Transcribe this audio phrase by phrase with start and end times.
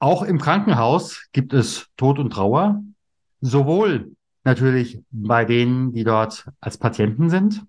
[0.00, 2.82] Auch im Krankenhaus gibt es Tod und Trauer,
[3.40, 4.12] sowohl
[4.44, 7.64] natürlich bei denen, die dort als Patienten sind,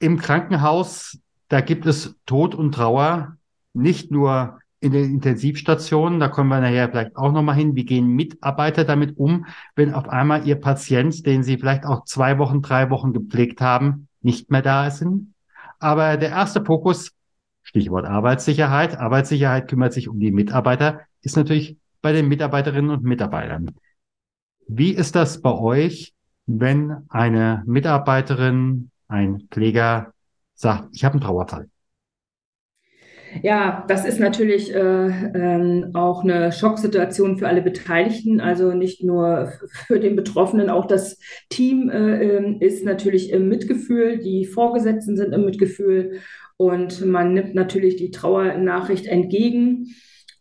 [0.00, 1.18] im Krankenhaus
[1.48, 3.36] da gibt es Tod und Trauer,
[3.72, 8.06] nicht nur in den Intensivstationen, da kommen wir nachher vielleicht auch nochmal hin, wie gehen
[8.06, 12.90] Mitarbeiter damit um, wenn auf einmal ihr Patient, den sie vielleicht auch zwei Wochen, drei
[12.90, 15.34] Wochen gepflegt haben, nicht mehr da sind.
[15.80, 17.12] Aber der erste Fokus,
[17.62, 23.74] Stichwort Arbeitssicherheit, Arbeitssicherheit kümmert sich um die Mitarbeiter, ist natürlich bei den Mitarbeiterinnen und Mitarbeitern.
[24.68, 26.14] Wie ist das bei euch,
[26.46, 30.12] wenn eine Mitarbeiterin, ein Pfleger
[30.58, 31.68] sagt, ich habe einen Trauerfall.
[33.42, 39.52] Ja, das ist natürlich äh, ähm, auch eine Schocksituation für alle Beteiligten, also nicht nur
[39.86, 41.18] für den Betroffenen, auch das
[41.50, 46.20] Team äh, ähm, ist natürlich im Mitgefühl, die Vorgesetzten sind im Mitgefühl
[46.56, 49.88] und man nimmt natürlich die Trauernachricht entgegen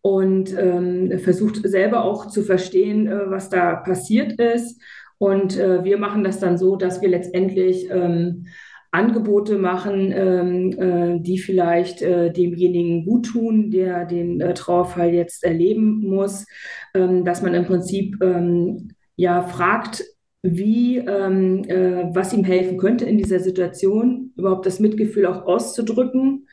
[0.01, 4.81] und ähm, versucht selber auch zu verstehen, äh, was da passiert ist.
[5.19, 8.45] Und äh, wir machen das dann so, dass wir letztendlich ähm,
[8.91, 15.43] Angebote machen, ähm, äh, die vielleicht äh, demjenigen gut tun, der den äh, Trauerfall jetzt
[15.43, 16.45] erleben muss,
[16.93, 20.03] ähm, dass man im Prinzip ähm, ja fragt,
[20.41, 26.47] wie, ähm, äh, was ihm helfen könnte in dieser Situation, überhaupt das Mitgefühl auch auszudrücken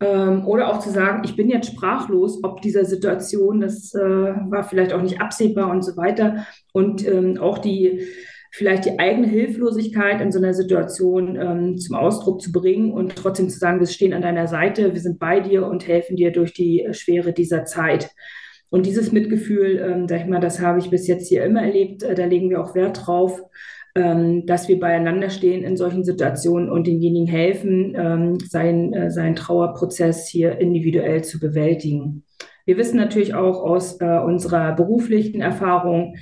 [0.00, 4.64] ähm, oder auch zu sagen, ich bin jetzt sprachlos, ob dieser Situation, das äh, war
[4.64, 6.46] vielleicht auch nicht absehbar und so weiter.
[6.72, 8.06] Und ähm, auch die
[8.54, 13.48] vielleicht die eigene Hilflosigkeit in so einer Situation ähm, zum Ausdruck zu bringen und trotzdem
[13.48, 16.52] zu sagen, wir stehen an deiner Seite, wir sind bei dir und helfen dir durch
[16.52, 18.10] die äh, Schwere dieser Zeit.
[18.70, 22.04] Und dieses Mitgefühl, ähm, sag ich mal, das habe ich bis jetzt hier immer erlebt.
[22.04, 23.42] Äh, da legen wir auch Wert drauf,
[23.96, 29.34] ähm, dass wir beieinander stehen in solchen Situationen und denjenigen helfen, ähm, seinen, äh, seinen
[29.34, 32.22] Trauerprozess hier individuell zu bewältigen.
[32.66, 36.14] Wir wissen natürlich auch aus äh, unserer beruflichen Erfahrung,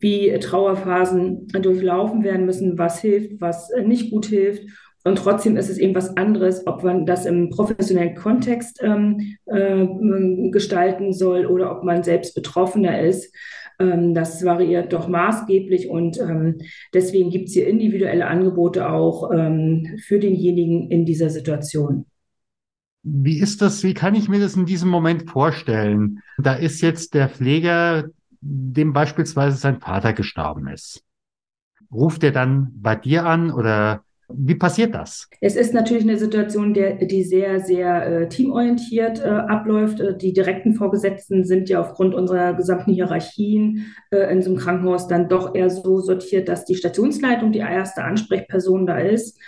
[0.00, 4.64] wie Trauerphasen durchlaufen werden müssen, was hilft, was nicht gut hilft.
[5.04, 9.86] Und trotzdem ist es eben was anderes, ob man das im professionellen Kontext ähm, äh,
[10.50, 13.34] gestalten soll oder ob man selbst Betroffener ist.
[13.78, 16.58] Ähm, das variiert doch maßgeblich und ähm,
[16.92, 22.04] deswegen gibt es hier individuelle Angebote auch ähm, für denjenigen in dieser Situation.
[23.02, 23.82] Wie ist das?
[23.82, 26.20] Wie kann ich mir das in diesem Moment vorstellen?
[26.36, 31.02] Da ist jetzt der Pfleger dem beispielsweise sein Vater gestorben ist.
[31.92, 35.28] Ruft er dann bei dir an oder wie passiert das?
[35.40, 40.00] Es ist natürlich eine Situation, der, die sehr, sehr äh, teamorientiert äh, abläuft.
[40.00, 45.08] Äh, die direkten Vorgesetzten sind ja aufgrund unserer gesamten Hierarchien äh, in so einem Krankenhaus
[45.08, 49.38] dann doch eher so sortiert, dass die Stationsleitung die erste Ansprechperson da ist.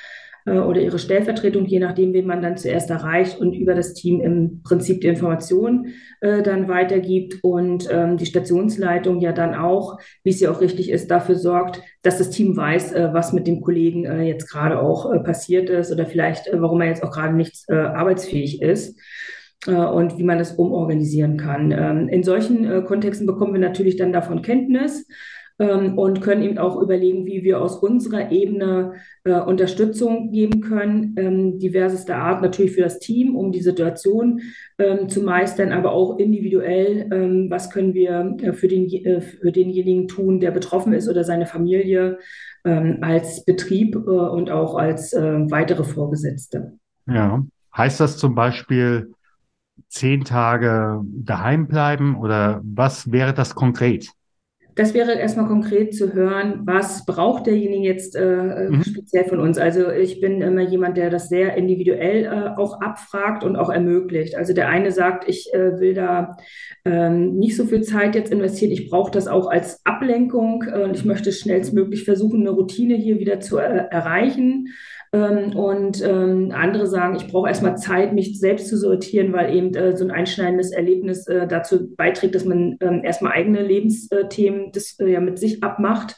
[0.46, 4.20] Äh, oder ihre Stellvertretung, je nachdem, wen man dann zuerst erreicht und über das Team
[4.20, 10.30] im Prinzip die Informationen äh, dann weitergibt und ähm, die Stationsleitung ja dann auch, wie
[10.30, 13.60] es ja auch richtig ist, dafür sorgt, dass das Team weiß, äh, was mit dem
[13.60, 17.12] Kollegen äh, jetzt gerade auch äh, passiert ist oder vielleicht, äh, warum er jetzt auch
[17.12, 18.98] gerade nicht arbeitsfähig ist
[19.66, 21.70] und wie man das umorganisieren kann.
[21.70, 25.06] Ähm, in solchen Kontexten bekommen wir natürlich dann davon Kenntnis
[25.58, 28.94] ähm, und können eben auch überlegen, wie wir aus unserer Ebene
[29.24, 34.40] äh, Unterstützung geben können, ähm, diversester Art natürlich für das Team, um die Situation
[34.78, 39.52] ähm, zu meistern, aber auch individuell, ähm, was können wir äh, für, den, äh, für
[39.52, 42.18] denjenigen tun, der betroffen ist oder seine Familie
[42.64, 46.78] ähm, als Betrieb äh, und auch als äh, weitere Vorgesetzte.
[47.06, 47.44] Ja,
[47.76, 49.12] heißt das zum Beispiel,
[49.88, 54.08] zehn Tage daheim bleiben oder was wäre das konkret?
[54.74, 58.82] Das wäre erstmal konkret zu hören, was braucht derjenige jetzt äh, mhm.
[58.82, 59.58] speziell von uns.
[59.58, 64.36] Also ich bin immer jemand, der das sehr individuell äh, auch abfragt und auch ermöglicht.
[64.36, 66.36] Also der eine sagt, ich äh, will da
[66.84, 70.96] ähm, nicht so viel Zeit jetzt investieren, ich brauche das auch als Ablenkung äh, und
[70.96, 74.68] ich möchte schnellstmöglich versuchen, eine Routine hier wieder zu äh, erreichen.
[75.14, 79.74] Ähm, und ähm, andere sagen, ich brauche erstmal Zeit, mich selbst zu sortieren, weil eben
[79.74, 84.98] äh, so ein einschneidendes Erlebnis äh, dazu beiträgt, dass man ähm, erstmal eigene Lebensthemen das
[85.00, 86.16] äh, ja mit sich abmacht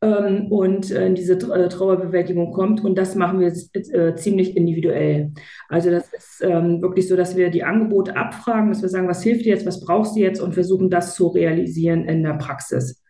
[0.00, 2.82] ähm, und äh, in diese äh, Trauerbewältigung kommt.
[2.82, 5.32] Und das machen wir äh, ziemlich individuell.
[5.68, 9.22] Also das ist ähm, wirklich so, dass wir die Angebote abfragen, dass wir sagen, was
[9.22, 13.02] hilft dir jetzt, was brauchst du jetzt und versuchen das zu realisieren in der Praxis.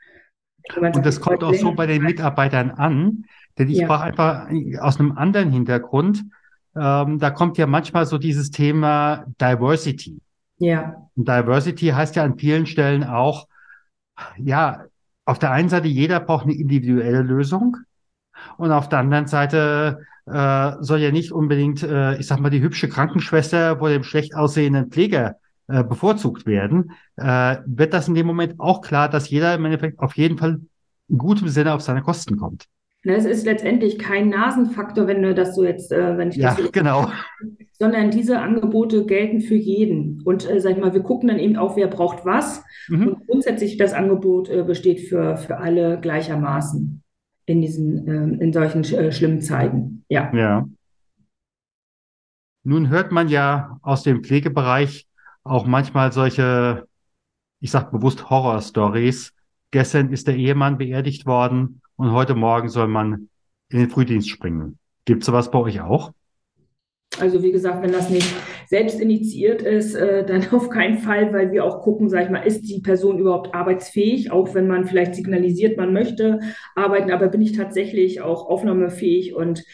[0.76, 3.24] Und das kommt auch so bei den Mitarbeitern an,
[3.60, 3.84] denn ich ja.
[3.84, 4.48] sprach einfach
[4.80, 6.24] aus einem anderen Hintergrund.
[6.74, 10.18] Ähm, da kommt ja manchmal so dieses Thema Diversity.
[10.56, 11.08] Ja.
[11.14, 13.46] Und Diversity heißt ja an vielen Stellen auch,
[14.38, 14.84] ja,
[15.26, 17.76] auf der einen Seite, jeder braucht eine individuelle Lösung.
[18.56, 22.62] Und auf der anderen Seite äh, soll ja nicht unbedingt, äh, ich sag mal, die
[22.62, 25.36] hübsche Krankenschwester vor dem schlecht aussehenden Pfleger
[25.68, 26.92] äh, bevorzugt werden.
[27.16, 30.60] Äh, wird das in dem Moment auch klar, dass jeder im Endeffekt auf jeden Fall
[31.08, 32.66] in gutem Sinne auf seine Kosten kommt?
[33.02, 36.50] Ne, es ist letztendlich kein Nasenfaktor, wenn du das so jetzt, äh, wenn ich ja,
[36.50, 37.10] das so genau.
[37.80, 40.20] sondern diese Angebote gelten für jeden.
[40.22, 42.62] Und äh, sag ich mal, wir gucken dann eben auch, wer braucht was.
[42.88, 43.08] Mhm.
[43.08, 47.02] Und grundsätzlich das Angebot äh, besteht für, für alle gleichermaßen
[47.46, 50.04] in diesen, äh, in solchen äh, schlimmen Zeiten.
[50.10, 50.30] Ja.
[50.34, 50.68] Ja.
[52.64, 55.06] Nun hört man ja aus dem Pflegebereich
[55.42, 56.86] auch manchmal solche,
[57.60, 59.32] ich sag bewusst Horror-Stories.
[59.72, 63.28] Gestern ist der Ehemann beerdigt worden und heute Morgen soll man
[63.68, 64.78] in den Frühdienst springen.
[65.04, 66.12] Gibt es sowas bei euch auch?
[67.18, 68.32] Also wie gesagt, wenn das nicht
[68.66, 72.42] selbst initiiert ist, äh, dann auf keinen Fall, weil wir auch gucken, sag ich mal,
[72.42, 76.40] ist die Person überhaupt arbeitsfähig, auch wenn man vielleicht signalisiert, man möchte
[76.74, 79.64] arbeiten, aber bin ich tatsächlich auch aufnahmefähig und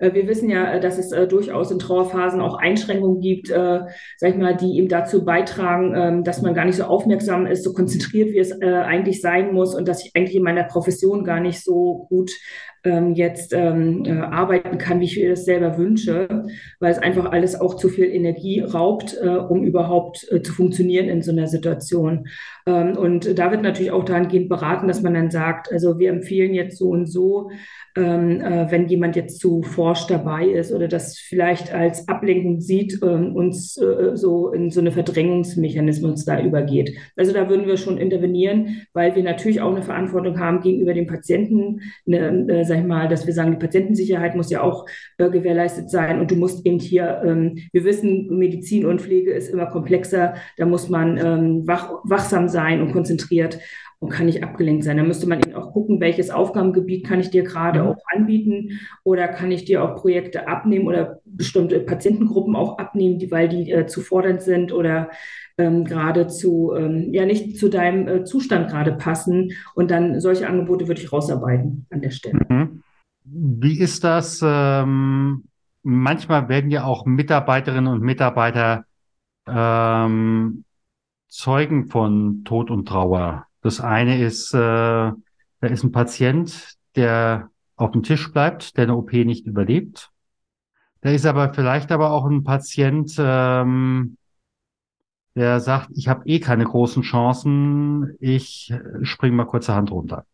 [0.00, 3.88] wir wissen ja, äh, dass es äh, durchaus in Trauerphasen auch Einschränkungen gibt, sag
[4.22, 7.72] ich mal, die eben dazu beitragen, ähm, dass man gar nicht so aufmerksam ist, so
[7.72, 11.62] konzentriert, wie es eigentlich sein muss und dass ich eigentlich in meiner Profession gar nicht
[11.62, 12.30] so gut
[12.84, 16.44] ähm, jetzt ähm, äh, arbeiten kann, wie ich mir das selber wünsche,
[16.78, 21.08] weil es einfach alles auch zu viel Energie raubt, äh, um überhaupt äh, zu funktionieren
[21.08, 22.26] in so einer Situation.
[22.66, 26.54] Ähm, und da wird natürlich auch dahingehend beraten, dass man dann sagt, also wir empfehlen
[26.54, 27.50] jetzt so und so,
[27.96, 33.00] ähm, äh, wenn jemand jetzt zu forsch dabei ist oder das vielleicht als Ablenkung sieht,
[33.02, 36.96] ähm, uns äh, so in so eine Verdrängungsmechanismus da übergeht.
[37.16, 41.08] Also da würden wir schon intervenieren, weil wir natürlich auch eine Verantwortung haben gegenüber dem
[41.08, 44.86] Patienten, eine, äh, sag ich mal, dass wir sagen, die Patientensicherheit muss ja auch
[45.18, 46.20] äh, gewährleistet sein.
[46.20, 50.66] Und du musst eben hier, ähm, wir wissen, Medizin und Pflege ist immer komplexer, da
[50.66, 53.58] muss man ähm, wach, wachsam sein und konzentriert
[54.00, 54.96] und kann nicht abgelenkt sein.
[54.96, 57.88] Da müsste man eben auch gucken, welches Aufgabengebiet kann ich dir gerade mhm.
[57.88, 63.30] auch anbieten oder kann ich dir auch Projekte abnehmen oder bestimmte Patientengruppen auch abnehmen, die,
[63.30, 65.10] weil die äh, zu fordernd sind oder
[65.58, 69.52] ähm, gerade zu, ähm, ja, nicht zu deinem äh, Zustand gerade passen.
[69.74, 72.40] Und dann solche Angebote würde ich rausarbeiten an der Stelle.
[72.48, 72.82] Mhm.
[73.24, 74.40] Wie ist das?
[74.42, 75.44] Ähm,
[75.82, 78.86] manchmal werden ja auch Mitarbeiterinnen und Mitarbeiter
[79.46, 80.64] ähm,
[81.28, 83.46] Zeugen von Tod und Trauer.
[83.62, 85.14] Das eine ist, äh, da
[85.60, 90.10] ist ein Patient, der auf dem Tisch bleibt, der eine OP nicht überlebt.
[91.02, 94.16] Da ist aber vielleicht aber auch ein Patient, ähm,
[95.34, 100.26] der sagt, ich habe eh keine großen Chancen, ich spring mal kurz Hand runter.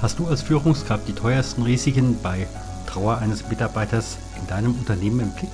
[0.00, 2.46] Hast du als Führungskraft die teuersten Risiken bei
[2.88, 5.52] Trauer eines Mitarbeiters in deinem Unternehmen im Blick?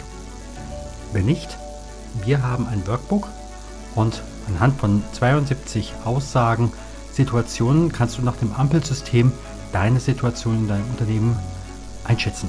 [1.13, 1.59] Wenn nicht,
[2.25, 3.29] wir haben ein Workbook
[3.95, 6.73] Und anhand von 72 Aussagen,
[7.13, 9.33] Situationen kannst du nach dem Ampelsystem
[9.73, 11.37] deine Situation in deinem Unternehmen
[12.05, 12.49] einschätzen.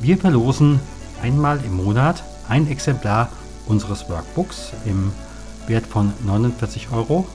[0.00, 0.80] Wir verlosen
[1.22, 3.28] einmal im Monat ein Exemplar
[3.66, 5.12] unseres Workbooks im
[5.66, 7.26] Wert von 49 Euro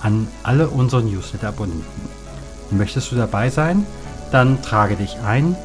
[0.00, 2.08] an alle unsere Newsletter-Abonnenten.
[2.70, 3.86] Möchtest du dabei sein?
[4.32, 5.56] Dann trage dich ein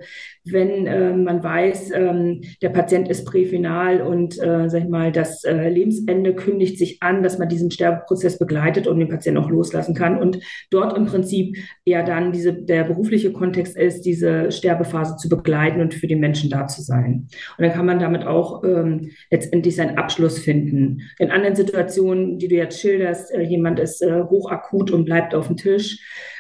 [0.46, 5.44] wenn äh, man weiß, ähm, der Patient ist präfinal und äh, sag ich mal, das
[5.44, 9.94] äh, Lebensende kündigt sich an, dass man diesen Sterbeprozess begleitet und den Patienten auch loslassen
[9.94, 10.40] kann und
[10.72, 15.94] dort im Prinzip ja dann diese, der berufliche Kontext ist, diese Sterbephase zu begleiten und
[15.94, 17.28] für den Menschen da zu sein.
[17.58, 21.02] Und dann kann man damit auch ähm, letztendlich seinen Abschluss finden.
[21.20, 25.36] In anderen Situationen Situation, die du jetzt schilderst, äh, jemand ist äh, hochakut und bleibt
[25.36, 26.00] auf dem Tisch,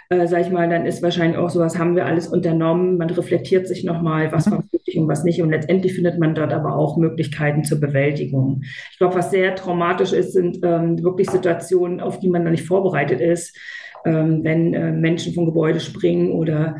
[0.09, 3.67] äh, sag ich mal, dann ist wahrscheinlich auch sowas, haben wir alles unternommen, man reflektiert
[3.67, 6.97] sich nochmal, was war wichtig und was nicht und letztendlich findet man dort aber auch
[6.97, 8.61] Möglichkeiten zur Bewältigung.
[8.91, 12.65] Ich glaube, was sehr traumatisch ist, sind ähm, wirklich Situationen, auf die man noch nicht
[12.65, 13.57] vorbereitet ist,
[14.05, 16.77] ähm, wenn äh, Menschen vom Gebäude springen oder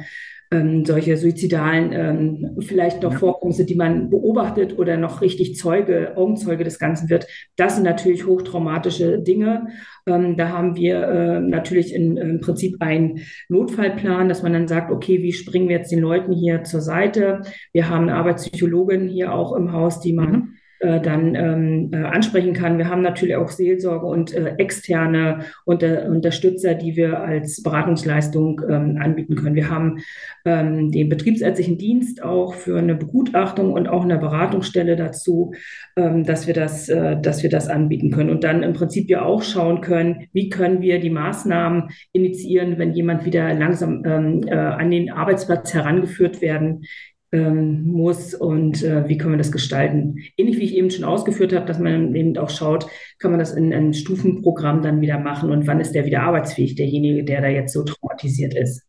[0.52, 3.18] ähm, solche suizidalen ähm, vielleicht noch ja.
[3.18, 7.28] Vorkommnisse, die man beobachtet oder noch richtig Zeuge, Augenzeuge des Ganzen wird.
[7.56, 9.68] Das sind natürlich hochtraumatische Dinge.
[10.06, 14.92] Ähm, da haben wir äh, natürlich in, im Prinzip einen Notfallplan, dass man dann sagt,
[14.92, 17.42] okay, wie springen wir jetzt den Leuten hier zur Seite?
[17.74, 21.98] Wir haben eine Arbeitspsychologin hier auch im Haus, die man mhm äh, dann ähm, äh,
[21.98, 22.78] ansprechen kann.
[22.78, 28.98] Wir haben natürlich auch Seelsorge und äh, externe unter, Unterstützer, die wir als Beratungsleistung ähm,
[29.02, 29.56] anbieten können.
[29.56, 30.00] Wir haben
[30.46, 35.54] ähm, den betriebsärztlichen Dienst auch für eine Begutachtung und auch eine Beratungsstelle dazu,
[35.96, 39.24] ähm, dass wir das, äh, dass wir das anbieten können und dann im Prinzip ja
[39.24, 44.56] auch schauen können, wie können wir die Maßnahmen initiieren, wenn jemand wieder langsam ähm, äh,
[44.56, 46.84] an den Arbeitsplatz herangeführt werden
[47.32, 50.18] ähm, muss und äh, wie können wir das gestalten.
[50.38, 52.88] Ähnlich wie ich eben schon ausgeführt habe, dass man eben auch schaut,
[53.20, 56.76] kann man das in einem Stufenprogramm dann wieder machen und wann ist der wieder arbeitsfähig,
[56.76, 58.84] derjenige, der da jetzt so traumatisiert ist.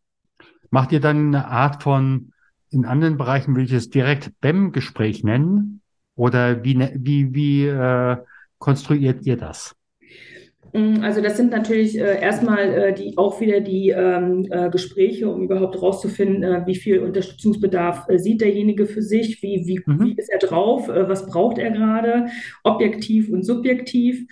[0.71, 2.33] Macht ihr dann eine Art von,
[2.71, 5.81] in anderen Bereichen will ich es direkt BEM-Gespräch nennen?
[6.15, 8.17] Oder wie, ne, wie, wie äh,
[8.59, 9.75] konstruiert ihr das?
[10.73, 15.29] Mm, also das sind natürlich äh, erstmal äh, die auch wieder die ähm, äh, Gespräche,
[15.29, 20.05] um überhaupt herauszufinden, äh, wie viel Unterstützungsbedarf äh, sieht derjenige für sich, wie, wie, mhm.
[20.05, 22.27] wie ist er drauf, äh, was braucht er gerade,
[22.65, 24.27] objektiv und subjektiv.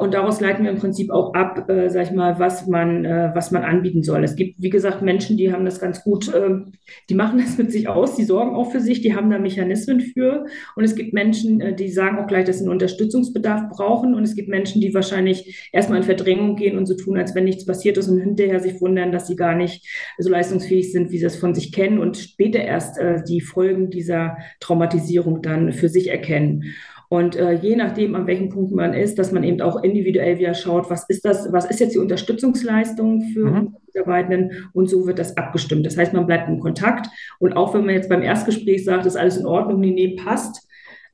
[0.00, 3.04] und daraus leiten wir im Prinzip auch ab, äh, sag ich mal, was man,
[3.34, 4.22] was man anbieten soll.
[4.22, 6.72] Es gibt, wie gesagt, Menschen, die haben das ganz gut, ähm,
[7.08, 10.00] die machen das mit sich aus, die sorgen auch für sich, die haben da Mechanismen
[10.00, 10.46] für.
[10.76, 14.14] Und es gibt Menschen, die sagen auch gleich, dass sie einen Unterstützungsbedarf brauchen.
[14.14, 17.44] Und es gibt Menschen, die wahrscheinlich erstmal in Verdrängung gehen und so tun, als wenn
[17.44, 19.86] nichts passiert ist und hinterher sich wundern, dass sie gar nicht
[20.18, 23.90] so leistungsfähig sind, wie sie es von sich kennen und später erst äh, die Folgen
[23.90, 26.74] dieser Traumatisierung dann für sich erkennen.
[27.08, 30.54] Und äh, je nachdem, an welchem Punkt man ist, dass man eben auch individuell wieder
[30.54, 33.76] schaut, was ist das, was ist jetzt die Unterstützungsleistung für mhm.
[33.86, 35.86] Mitarbeitenden und so wird das abgestimmt.
[35.86, 39.16] Das heißt, man bleibt in Kontakt und auch wenn man jetzt beim Erstgespräch sagt, ist
[39.16, 40.63] alles in Ordnung, nee, nee, passt,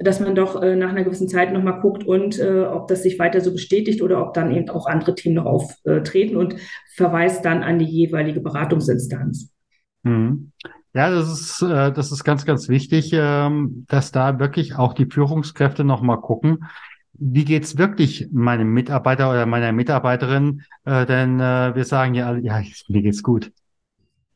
[0.02, 3.18] dass man doch äh, nach einer gewissen Zeit nochmal guckt und äh, ob das sich
[3.18, 6.56] weiter so bestätigt oder ob dann eben auch andere Themen noch auftreten und
[6.94, 9.50] verweist dann an die jeweilige Beratungsinstanz.
[10.02, 10.52] Mhm.
[10.94, 15.06] Ja, das ist, äh, das ist ganz, ganz wichtig, ähm, dass da wirklich auch die
[15.06, 16.64] Führungskräfte nochmal gucken,
[17.12, 20.62] wie geht's wirklich meinem Mitarbeiter oder meiner Mitarbeiterin?
[20.84, 23.52] Äh, denn äh, wir sagen ja alle, ja, mir geht's gut.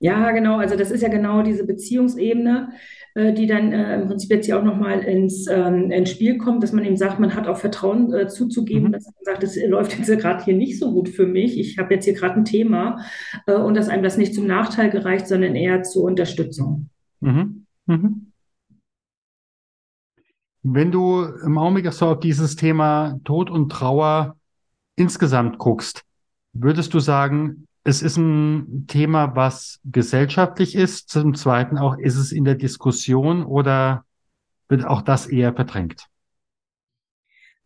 [0.00, 0.58] Ja, genau.
[0.58, 2.68] Also das ist ja genau diese Beziehungsebene,
[3.14, 6.72] die dann äh, im Prinzip jetzt hier auch nochmal ins, ähm, ins Spiel kommt, dass
[6.72, 8.92] man eben sagt, man hat auch Vertrauen äh, zuzugeben, mhm.
[8.92, 11.58] dass man sagt, es läuft jetzt gerade hier nicht so gut für mich.
[11.58, 13.04] Ich habe jetzt hier gerade ein Thema
[13.46, 16.90] äh, und dass einem das nicht zum Nachteil gereicht, sondern eher zur Unterstützung.
[17.20, 17.66] Mhm.
[17.86, 18.32] Mhm.
[20.62, 24.36] Wenn du im Augenblick so auf dieses Thema Tod und Trauer
[24.96, 26.02] insgesamt guckst,
[26.52, 31.08] würdest du sagen, es ist ein Thema, was gesellschaftlich ist.
[31.10, 34.04] Zum Zweiten auch, ist es in der Diskussion oder
[34.68, 36.08] wird auch das eher verdrängt?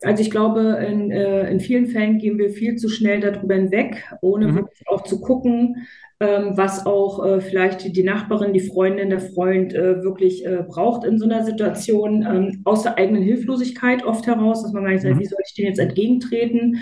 [0.03, 4.05] Also ich glaube, in, äh, in vielen Fällen gehen wir viel zu schnell darüber hinweg,
[4.23, 4.55] ohne Mhm.
[4.55, 5.89] wirklich auch zu gucken,
[6.21, 11.05] ähm, was auch äh, vielleicht die Nachbarin, die Freundin, der Freund äh, wirklich äh, braucht
[11.05, 15.03] in so einer Situation, ähm, aus der eigenen Hilflosigkeit oft heraus, dass man gar nicht
[15.03, 15.27] sagt, wie Mhm.
[15.27, 16.79] soll ich dem jetzt entgegentreten?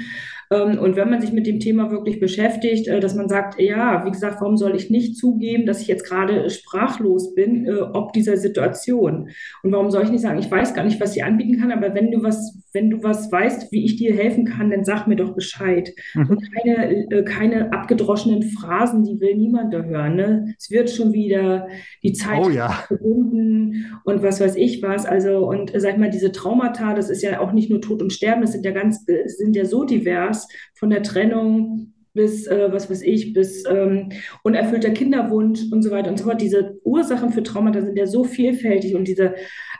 [0.51, 4.05] Ähm, und wenn man sich mit dem Thema wirklich beschäftigt, äh, dass man sagt, ja,
[4.05, 8.13] wie gesagt, warum soll ich nicht zugeben, dass ich jetzt gerade sprachlos bin, äh, ob
[8.13, 9.31] dieser Situation?
[9.63, 11.95] Und warum soll ich nicht sagen, ich weiß gar nicht, was ich anbieten kann, aber
[11.95, 15.17] wenn du was, wenn du was weißt, wie ich dir helfen kann, dann sag mir
[15.17, 15.95] doch Bescheid.
[16.15, 16.39] Und Mhm.
[16.55, 20.15] keine, äh, keine abgedroschenen Phrasen, die will niemand da hören.
[20.17, 20.55] Ne?
[20.59, 21.67] Es wird schon wieder,
[22.03, 22.85] die Zeit Oh ja.
[22.89, 25.07] gebunden und was weiß ich was.
[25.07, 28.13] Also, und äh, sag mal, diese Traumata, das ist ja auch nicht nur Tod und
[28.13, 32.73] Sterben, das sind ja ganz, äh, sind ja so divers von der Trennung bis, äh,
[32.73, 34.09] was weiß ich, bis ähm,
[34.43, 36.41] unerfüllter Kinderwunsch und so weiter und so fort.
[36.41, 39.35] Diese Ursachen für Traumata sind ja so vielfältig und diese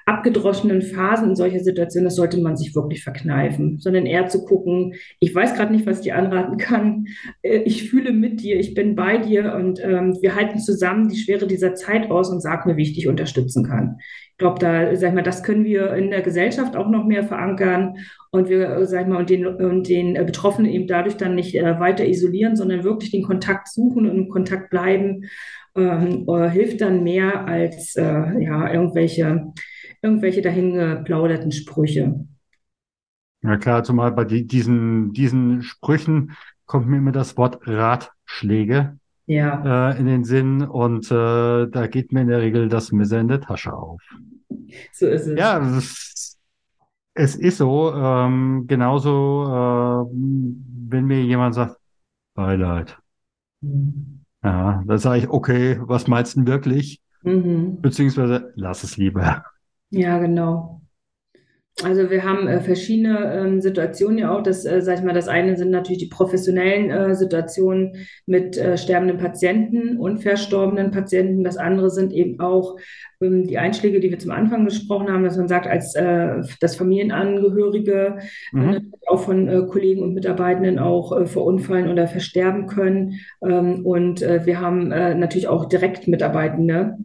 [0.07, 4.95] abgedroschenen Phasen in solcher Situationen, das sollte man sich wirklich verkneifen, sondern eher zu gucken,
[5.21, 7.07] ich weiß gerade nicht, was ich dir anraten kann,
[7.43, 11.17] Äh, ich fühle mit dir, ich bin bei dir und ähm, wir halten zusammen die
[11.17, 13.99] Schwere dieser Zeit aus und sag mir, wie ich dich unterstützen kann.
[14.33, 17.25] Ich glaube, da, sag ich mal, das können wir in der Gesellschaft auch noch mehr
[17.25, 17.97] verankern
[18.31, 21.35] und wir, äh, sag ich mal, und den, und den äh, Betroffenen eben dadurch dann
[21.35, 25.25] nicht äh, weiter isolieren, sondern wirklich den Kontakt suchen und im Kontakt bleiben,
[25.77, 29.53] ähm, äh, hilft dann mehr als äh, ja, irgendwelche,
[30.07, 32.27] irgendwelche dahingeplauderten Sprüche.
[33.43, 36.33] Ja klar, zumal bei die, diesen, diesen Sprüchen
[36.65, 42.13] kommt mir immer das Wort Ratschläge Ja, äh, in den Sinn und äh, da geht
[42.13, 44.01] mir in der Regel das Messer in der Tasche auf.
[44.93, 45.39] so ist es.
[45.39, 46.39] Ja, es,
[47.15, 47.93] es ist so.
[47.95, 50.17] Ähm, genauso, äh,
[50.89, 51.77] wenn mir jemand sagt,
[52.35, 52.99] Beileid.
[54.43, 57.01] Ja, dann sage ich, okay, was meinst du denn wirklich?
[57.23, 57.81] Mhm.
[57.83, 59.45] Beziehungsweise lass es lieber.
[59.91, 60.81] Ja, genau.
[61.83, 64.43] Also wir haben äh, verschiedene ähm, Situationen ja auch.
[64.43, 68.79] Das, äh, sag ich mal, das eine sind natürlich die professionellen äh, Situationen mit äh,
[68.79, 71.45] sterbenden Patienten und verstorbenen Patienten.
[71.45, 72.79] Das andere sind eben auch
[73.21, 76.77] ähm, die Einschläge, die wir zum Anfang besprochen haben, dass man sagt, als äh, dass
[76.77, 78.17] Familienangehörige
[78.57, 78.71] äh, Mhm.
[78.71, 83.21] natürlich auch von äh, Kollegen und Mitarbeitenden auch äh, verunfallen oder versterben können.
[83.47, 86.97] Ähm, und äh, wir haben äh, natürlich auch direkt Mitarbeitende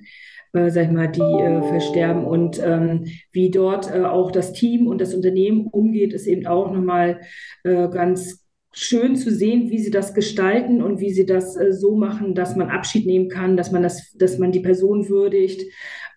[0.54, 2.26] äh, sag ich mal, die äh, versterben.
[2.26, 6.72] Und ähm, wie dort äh, auch das Team und das Unternehmen umgeht, ist eben auch
[6.72, 7.22] nochmal
[7.64, 8.42] äh, ganz
[8.74, 12.56] schön zu sehen, wie sie das gestalten und wie sie das äh, so machen, dass
[12.56, 15.64] man Abschied nehmen kann, dass man das, dass man die Person würdigt,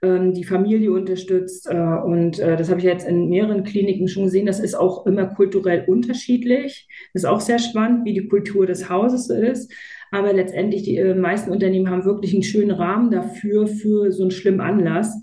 [0.02, 1.68] ähm, die Familie unterstützt.
[1.68, 4.46] Äh, und äh, das habe ich jetzt in mehreren Kliniken schon gesehen.
[4.46, 6.88] Das ist auch immer kulturell unterschiedlich.
[7.12, 9.72] Das ist auch sehr spannend, wie die Kultur des Hauses ist.
[10.10, 14.30] Aber letztendlich, die äh, meisten Unternehmen haben wirklich einen schönen Rahmen dafür, für so einen
[14.30, 15.14] schlimmen Anlass,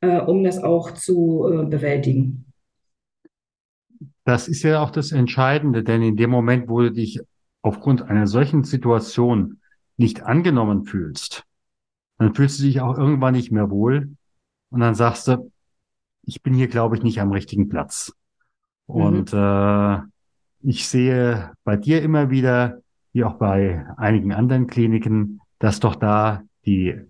[0.00, 2.46] äh, um das auch zu äh, bewältigen.
[4.24, 7.20] Das ist ja auch das Entscheidende, denn in dem Moment, wo du dich
[7.62, 9.60] aufgrund einer solchen Situation
[9.96, 11.44] nicht angenommen fühlst,
[12.18, 14.16] dann fühlst du dich auch irgendwann nicht mehr wohl
[14.70, 15.50] und dann sagst du,
[16.22, 18.12] ich bin hier, glaube ich, nicht am richtigen Platz.
[18.86, 18.94] Mhm.
[18.94, 19.98] Und äh,
[20.62, 22.80] ich sehe bei dir immer wieder,
[23.14, 27.00] wie auch bei einigen anderen Kliniken, dass doch da die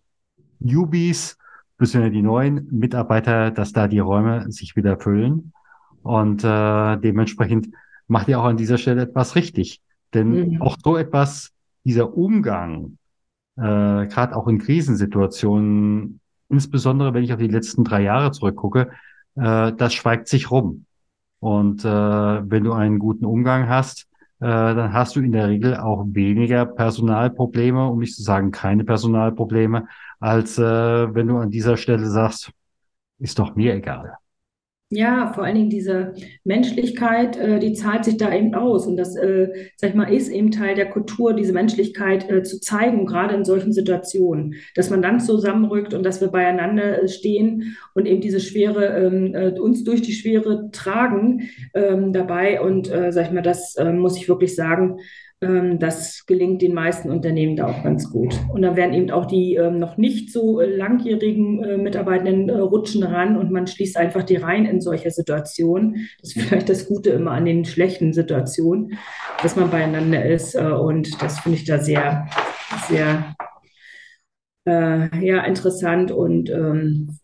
[0.60, 1.36] Newbies,
[1.78, 5.52] beziehungsweise die neuen Mitarbeiter, dass da die Räume sich wieder füllen.
[6.02, 7.68] Und äh, dementsprechend
[8.06, 9.80] macht ihr auch an dieser Stelle etwas richtig.
[10.12, 10.62] Denn Mhm.
[10.62, 11.50] auch so etwas,
[11.84, 12.98] dieser Umgang,
[13.56, 13.62] äh,
[14.06, 18.90] gerade auch in Krisensituationen, insbesondere wenn ich auf die letzten drei Jahre zurückgucke,
[19.36, 20.84] äh, das schweigt sich rum.
[21.40, 24.06] Und äh, wenn du einen guten Umgang hast,
[24.40, 29.86] dann hast du in der Regel auch weniger Personalprobleme, um nicht zu sagen keine Personalprobleme,
[30.20, 32.50] als äh, wenn du an dieser Stelle sagst,
[33.18, 34.16] ist doch mir egal.
[34.94, 38.86] Ja, vor allen Dingen diese Menschlichkeit, äh, die zahlt sich da eben aus.
[38.86, 42.60] Und das, äh, sag ich mal, ist eben Teil der Kultur, diese Menschlichkeit äh, zu
[42.60, 44.54] zeigen, gerade in solchen Situationen.
[44.76, 49.34] Dass man dann zusammenrückt und dass wir beieinander äh, stehen und eben diese Schwere, ähm,
[49.34, 52.60] äh, uns durch die Schwere tragen ähm, dabei.
[52.60, 54.98] Und äh, sag ich mal, das muss ich wirklich sagen,
[55.40, 58.34] das gelingt den meisten Unternehmen da auch ganz gut.
[58.52, 62.58] Und dann werden eben auch die ähm, noch nicht so äh, langjährigen äh, Mitarbeitenden äh,
[62.58, 66.08] rutschen ran und man schließt einfach die Reihen in solcher Situationen.
[66.20, 68.96] Das ist vielleicht das Gute immer an den schlechten Situationen,
[69.42, 70.54] dass man beieinander ist.
[70.54, 72.26] Äh, und das finde ich da sehr,
[72.88, 73.34] sehr
[74.66, 77.18] äh, ja, interessant und ähm,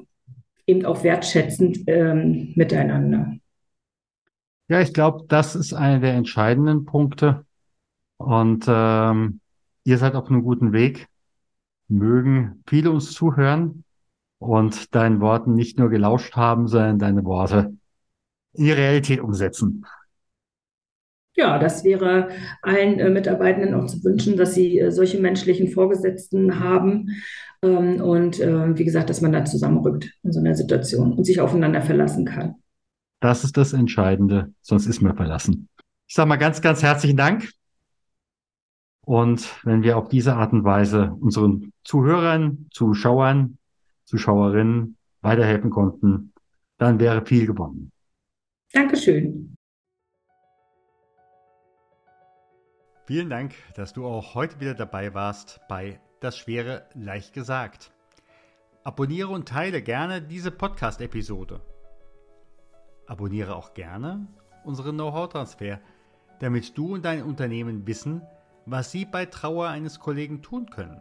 [0.67, 3.35] eben auch wertschätzend ähm, miteinander.
[4.69, 7.45] Ja, ich glaube, das ist einer der entscheidenden Punkte.
[8.21, 9.41] Und ähm,
[9.85, 11.09] ihr seid auf einem guten Weg.
[11.89, 13.85] Mögen viele uns zuhören
[14.39, 17.75] und deinen Worten nicht nur gelauscht haben, sondern deine Worte
[18.53, 19.87] in die Realität umsetzen.
[21.35, 22.29] Ja, das wäre
[22.61, 27.09] allen äh, Mitarbeitenden auch zu wünschen, dass sie äh, solche menschlichen Vorgesetzten haben.
[27.63, 31.41] Ähm, und äh, wie gesagt, dass man da zusammenrückt in so einer Situation und sich
[31.41, 32.57] aufeinander verlassen kann.
[33.21, 35.69] Das ist das Entscheidende, sonst ist man verlassen.
[36.07, 37.49] Ich sage mal ganz, ganz herzlichen Dank.
[39.07, 43.59] Und wenn wir auf diese Art und Weise unseren Zuhörern, Zuschauern,
[44.05, 46.33] Zuschauerinnen weiterhelfen konnten,
[46.79, 47.93] dann wäre viel gewonnen.
[48.73, 49.57] Dankeschön.
[53.07, 57.93] Vielen Dank, dass du auch heute wieder dabei warst bei Das Schwere leicht gesagt.
[58.85, 61.61] Abonniere und teile gerne diese Podcast-Episode.
[63.07, 64.29] Abonniere auch gerne
[64.65, 65.81] unseren Know-how-Transfer,
[66.39, 68.23] damit du und dein Unternehmen wissen,
[68.67, 71.01] was sie bei Trauer eines Kollegen tun können.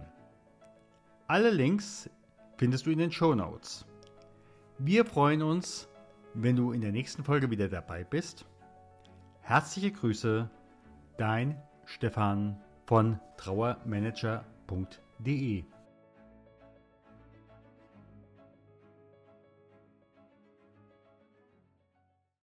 [1.27, 2.09] Alle Links
[2.57, 3.85] findest du in den Show Notes.
[4.77, 5.89] Wir freuen uns,
[6.33, 8.45] wenn du in der nächsten Folge wieder dabei bist.
[9.41, 10.49] Herzliche Grüße,
[11.17, 15.63] dein Stefan von trauermanager.de